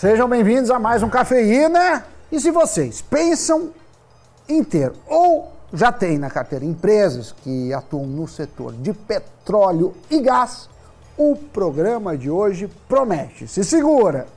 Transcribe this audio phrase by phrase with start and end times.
[0.00, 2.06] Sejam bem-vindos a mais um Cafeína.
[2.30, 3.72] E se vocês pensam
[4.48, 10.20] em ter ou já têm na carteira empresas que atuam no setor de petróleo e
[10.20, 10.70] gás,
[11.16, 13.48] o programa de hoje promete.
[13.48, 14.28] Se segura!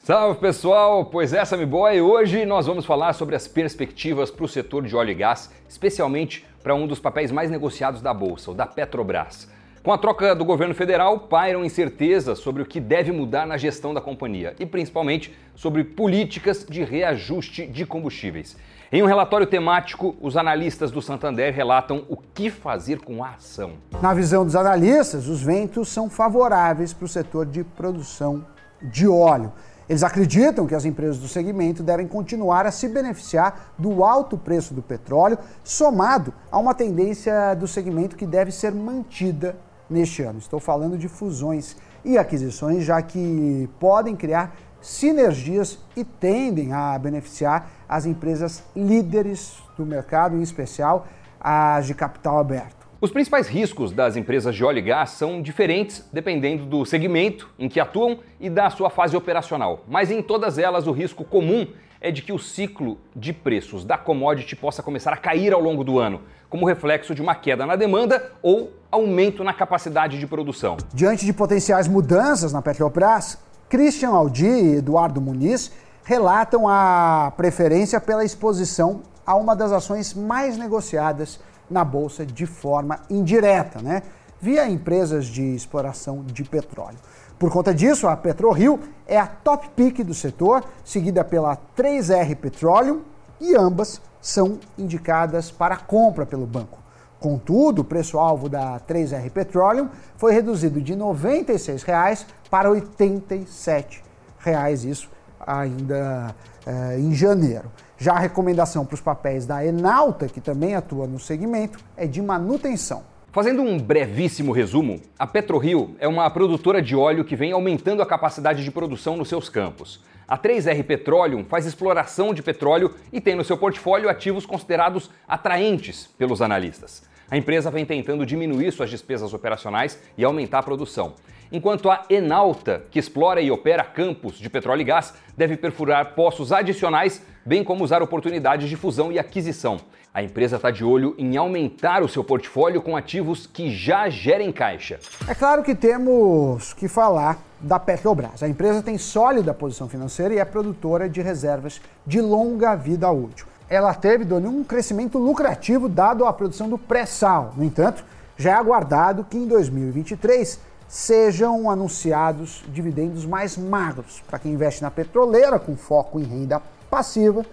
[0.00, 4.44] Salve pessoal, pois essa me boa e hoje nós vamos falar sobre as perspectivas para
[4.44, 8.50] o setor de óleo e gás, especialmente para um dos papéis mais negociados da bolsa,
[8.50, 9.55] o da Petrobras.
[9.86, 13.94] Com a troca do governo federal, pairam incertezas sobre o que deve mudar na gestão
[13.94, 18.56] da companhia e principalmente sobre políticas de reajuste de combustíveis.
[18.90, 23.74] Em um relatório temático, os analistas do Santander relatam o que fazer com a ação.
[24.02, 28.44] Na visão dos analistas, os ventos são favoráveis para o setor de produção
[28.82, 29.52] de óleo.
[29.88, 34.74] Eles acreditam que as empresas do segmento devem continuar a se beneficiar do alto preço
[34.74, 39.54] do petróleo, somado a uma tendência do segmento que deve ser mantida
[39.88, 40.38] neste ano.
[40.38, 47.70] Estou falando de fusões e aquisições, já que podem criar sinergias e tendem a beneficiar
[47.88, 51.06] as empresas líderes do mercado, em especial
[51.40, 52.86] as de capital aberto.
[52.98, 57.68] Os principais riscos das empresas de óleo e gás são diferentes dependendo do segmento em
[57.68, 61.66] que atuam e da sua fase operacional, mas em todas elas o risco comum
[62.00, 65.82] é de que o ciclo de preços da commodity possa começar a cair ao longo
[65.82, 70.76] do ano, como reflexo de uma queda na demanda ou aumento na capacidade de produção.
[70.92, 73.38] Diante de potenciais mudanças na Petrobras,
[73.68, 75.72] Christian Aldi e Eduardo Muniz
[76.04, 83.00] relatam a preferência pela exposição a uma das ações mais negociadas na bolsa de forma
[83.10, 84.02] indireta, né?
[84.40, 86.98] via empresas de exploração de petróleo.
[87.38, 93.02] Por conta disso, a PetroRio é a top pick do setor, seguida pela 3R Petroleum
[93.38, 96.78] e ambas são indicadas para compra pelo banco.
[97.20, 105.10] Contudo, o preço-alvo da 3R Petroleum foi reduzido de R$ 96,00 para R$ 87,00, isso
[105.46, 106.34] ainda
[106.66, 107.70] eh, em janeiro.
[107.98, 112.20] Já a recomendação para os papéis da Enalta, que também atua no segmento, é de
[112.20, 113.02] manutenção.
[113.36, 118.06] Fazendo um brevíssimo resumo, a PetroRio é uma produtora de óleo que vem aumentando a
[118.06, 120.02] capacidade de produção nos seus campos.
[120.26, 126.06] A 3R Petroleum faz exploração de petróleo e tem no seu portfólio ativos considerados atraentes
[126.16, 127.06] pelos analistas.
[127.30, 131.12] A empresa vem tentando diminuir suas despesas operacionais e aumentar a produção.
[131.52, 136.52] Enquanto a Enalta, que explora e opera campos de petróleo e gás, deve perfurar poços
[136.52, 139.78] adicionais, bem como usar oportunidades de fusão e aquisição.
[140.12, 144.50] A empresa está de olho em aumentar o seu portfólio com ativos que já gerem
[144.50, 144.98] caixa.
[145.28, 148.42] É claro que temos que falar da Petrobras.
[148.42, 153.46] A empresa tem sólida posição financeira e é produtora de reservas de longa vida útil.
[153.68, 157.52] Ela teve, Doni, um crescimento lucrativo dado a produção do pré-sal.
[157.56, 158.04] No entanto,
[158.36, 164.22] já é aguardado que em 2023 sejam anunciados dividendos mais magros.
[164.26, 166.62] Para quem investe na petroleira com foco em renda
[166.96, 167.44] passiva,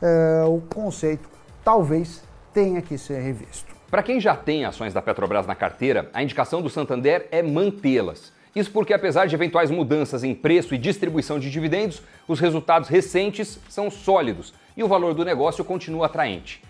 [0.00, 1.28] é, o conceito
[1.64, 2.22] talvez
[2.54, 3.74] tenha que ser revisto.
[3.90, 8.32] Para quem já tem ações da Petrobras na carteira, a indicação do Santander é mantê-las.
[8.54, 13.58] Isso porque, apesar de eventuais mudanças em preço e distribuição de dividendos, os resultados recentes
[13.68, 16.62] são sólidos e o valor do negócio continua atraente.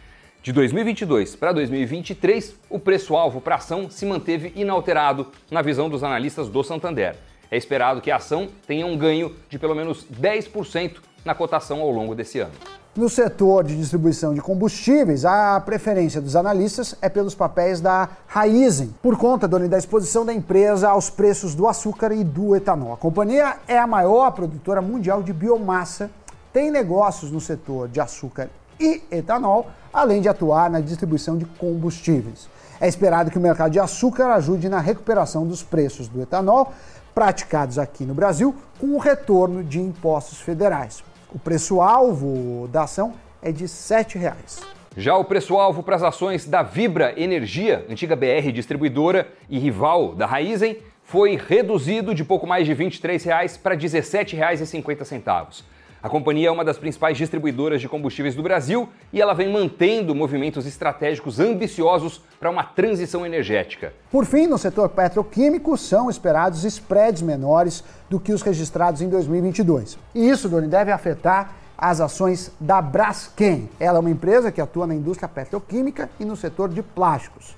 [0.42, 6.48] De 2022 para 2023, o preço-alvo para ação se manteve inalterado na visão dos analistas
[6.48, 7.16] do Santander.
[7.50, 11.90] É esperado que a ação tenha um ganho de pelo menos 10% na cotação ao
[11.90, 12.52] longo desse ano.
[12.96, 18.92] No setor de distribuição de combustíveis, a preferência dos analistas é pelos papéis da Raizen,
[19.00, 22.92] por conta da exposição da empresa aos preços do açúcar e do etanol.
[22.92, 26.10] A companhia é a maior produtora mundial de biomassa,
[26.52, 28.50] tem negócios no setor de açúcar
[28.80, 32.48] e etanol, além de atuar na distribuição de combustíveis.
[32.80, 36.72] É esperado que o mercado de açúcar ajude na recuperação dos preços do etanol
[37.14, 41.02] praticados aqui no Brasil com o retorno de impostos federais.
[41.34, 44.62] O preço-alvo da ação é de R$ 7,00.
[44.96, 50.26] Já o preço-alvo para as ações da Vibra Energia, antiga BR distribuidora e rival da
[50.26, 55.62] Raizen, foi reduzido de pouco mais de R$ 23,00 para R$ 17,50.
[56.00, 60.14] A companhia é uma das principais distribuidoras de combustíveis do Brasil e ela vem mantendo
[60.14, 63.92] movimentos estratégicos ambiciosos para uma transição energética.
[64.08, 69.98] Por fim, no setor petroquímico, são esperados spreads menores do que os registrados em 2022.
[70.14, 73.68] E isso, Doni, deve afetar as ações da Braskem.
[73.80, 77.56] Ela é uma empresa que atua na indústria petroquímica e no setor de plásticos.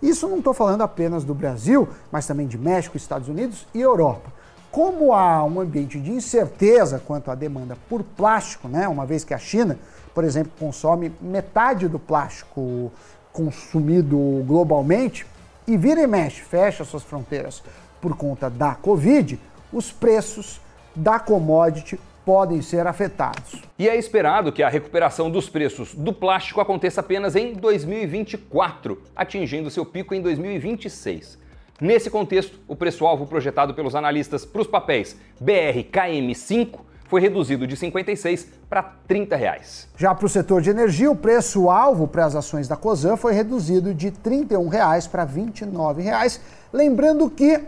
[0.00, 4.32] Isso não estou falando apenas do Brasil, mas também de México, Estados Unidos e Europa.
[4.74, 9.32] Como há um ambiente de incerteza quanto à demanda por plástico, né, uma vez que
[9.32, 9.78] a China,
[10.12, 12.90] por exemplo, consome metade do plástico
[13.32, 15.24] consumido globalmente,
[15.64, 17.62] e vira e mexe, fecha suas fronteiras
[18.00, 19.38] por conta da Covid,
[19.72, 20.60] os preços
[20.92, 23.62] da commodity podem ser afetados.
[23.78, 29.70] E é esperado que a recuperação dos preços do plástico aconteça apenas em 2024, atingindo
[29.70, 31.43] seu pico em 2026.
[31.80, 36.78] Nesse contexto, o preço-alvo projetado pelos analistas para os papéis BRKM5
[37.08, 39.88] foi reduzido de 56 para 30 reais.
[39.96, 43.92] Já para o setor de energia, o preço-alvo para as ações da Cosan foi reduzido
[43.92, 46.40] de 31 reais para 29 reais.
[46.72, 47.60] Lembrando que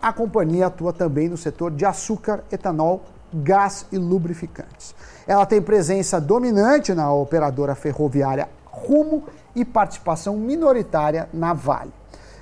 [0.00, 3.02] a companhia atua também no setor de açúcar, etanol,
[3.32, 4.94] gás e lubrificantes.
[5.26, 9.24] Ela tem presença dominante na operadora ferroviária Rumo
[9.54, 11.92] e participação minoritária na Vale.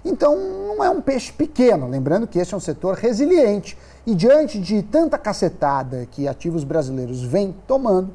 [0.04, 3.76] Então, não é um peixe pequeno, lembrando que esse é um setor resiliente
[4.06, 8.12] e diante de tanta cacetada que ativos brasileiros vêm tomando,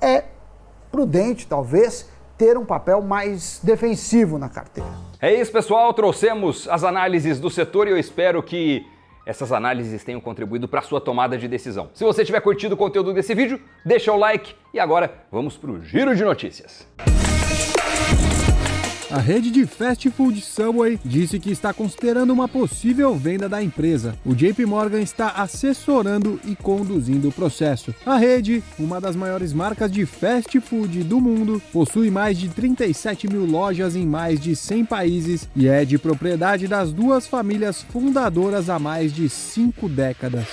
[0.00, 0.24] é
[0.90, 2.08] prudente, talvez,
[2.38, 4.90] ter um papel mais defensivo na carteira.
[5.20, 5.92] É isso, pessoal.
[5.94, 8.86] Trouxemos as análises do setor e eu espero que
[9.24, 11.90] essas análises tenham contribuído para a sua tomada de decisão.
[11.92, 15.70] Se você tiver curtido o conteúdo desse vídeo, deixa o like e agora vamos para
[15.70, 16.86] o giro de notícias.
[19.08, 24.16] A rede de fast food Subway disse que está considerando uma possível venda da empresa.
[24.24, 27.94] O JP Morgan está assessorando e conduzindo o processo.
[28.04, 33.28] A rede, uma das maiores marcas de fast food do mundo, possui mais de 37
[33.28, 38.68] mil lojas em mais de 100 países e é de propriedade das duas famílias fundadoras
[38.68, 40.46] há mais de cinco décadas.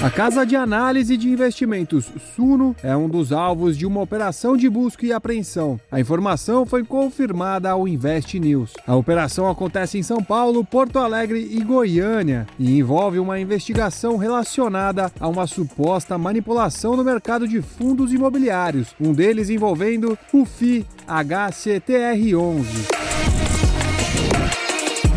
[0.00, 2.04] A casa de análise de investimentos
[2.36, 5.80] Suno é um dos alvos de uma operação de busca e apreensão.
[5.90, 8.74] A informação foi confirmada ao Invest News.
[8.86, 15.10] A operação acontece em São Paulo, Porto Alegre e Goiânia e envolve uma investigação relacionada
[15.18, 23.27] a uma suposta manipulação no mercado de fundos imobiliários, um deles envolvendo o FI HCTR11.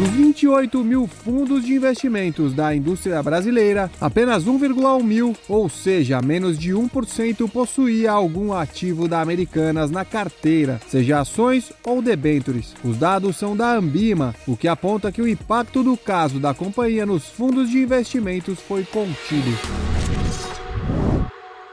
[0.01, 6.57] Dos 28 mil fundos de investimentos da indústria brasileira, apenas 1,1 mil, ou seja, menos
[6.57, 12.74] de 1%, possuía algum ativo da Americanas na carteira, seja ações ou debêntures.
[12.83, 17.06] Os dados são da Ambima, o que aponta que o impacto do caso da companhia
[17.06, 19.90] nos fundos de investimentos foi contido.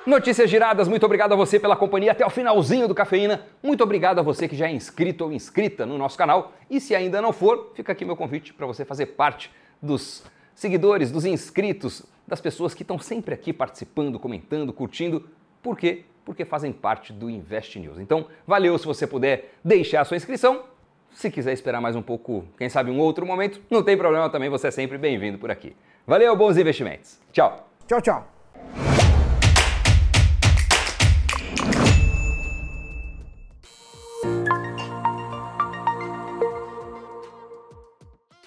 [0.09, 3.43] Notícias giradas, muito obrigado a você pela companhia até o finalzinho do Cafeína.
[3.63, 6.55] Muito obrigado a você que já é inscrito ou inscrita no nosso canal.
[6.71, 9.51] E se ainda não for, fica aqui meu convite para você fazer parte
[9.83, 10.25] dos
[10.55, 15.29] seguidores, dos inscritos, das pessoas que estão sempre aqui participando, comentando, curtindo.
[15.63, 16.05] Por quê?
[16.25, 17.99] Porque fazem parte do Invest News.
[17.99, 20.63] Então, valeu se você puder deixar a sua inscrição.
[21.13, 24.49] Se quiser esperar mais um pouco, quem sabe um outro momento, não tem problema também,
[24.49, 25.77] você é sempre bem-vindo por aqui.
[26.07, 27.21] Valeu, bons investimentos.
[27.31, 27.69] Tchau.
[27.87, 28.98] Tchau, tchau.